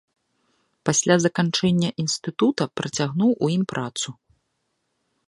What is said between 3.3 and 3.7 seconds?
у ім